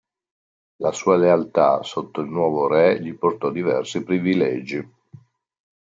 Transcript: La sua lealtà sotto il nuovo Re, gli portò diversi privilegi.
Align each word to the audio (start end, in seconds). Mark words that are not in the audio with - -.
La 0.79 0.91
sua 0.91 1.15
lealtà 1.15 1.83
sotto 1.83 2.21
il 2.21 2.27
nuovo 2.27 2.65
Re, 2.67 2.99
gli 2.99 3.13
portò 3.15 3.51
diversi 3.51 4.01
privilegi. 4.03 4.83